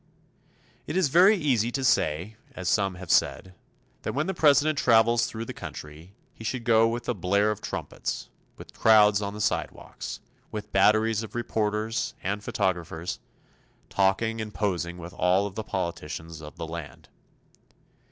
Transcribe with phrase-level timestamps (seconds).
[0.87, 3.53] It is very easy to say, as some have said,
[4.01, 7.61] that when the President travels through the country he should go with a blare of
[7.61, 8.27] trumpets,
[8.57, 10.19] with crowds on the sidewalks,
[10.51, 13.19] with batteries of reporters and photographers
[13.89, 17.09] talking and posing with all of the politicians of the land.